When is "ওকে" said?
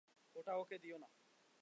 0.55-0.77